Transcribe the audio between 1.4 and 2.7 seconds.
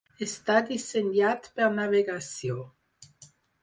per navegació.